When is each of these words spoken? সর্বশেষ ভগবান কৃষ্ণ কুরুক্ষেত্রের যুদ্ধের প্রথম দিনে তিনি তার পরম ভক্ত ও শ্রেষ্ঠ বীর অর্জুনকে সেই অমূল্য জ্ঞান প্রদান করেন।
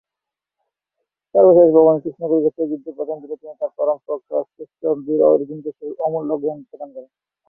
সর্বশেষ 1.35 1.67
ভগবান 1.71 1.97
কৃষ্ণ 2.03 2.21
কুরুক্ষেত্রের 2.29 2.69
যুদ্ধের 2.71 2.97
প্রথম 2.97 3.17
দিনে 3.21 3.35
তিনি 3.41 3.53
তার 3.59 3.71
পরম 3.77 3.97
ভক্ত 4.01 4.29
ও 4.33 4.41
শ্রেষ্ঠ 4.49 4.81
বীর 5.05 5.21
অর্জুনকে 5.29 5.71
সেই 5.77 5.91
অমূল্য 6.05 6.31
জ্ঞান 6.41 6.59
প্রদান 6.69 6.89
করেন। 6.95 7.11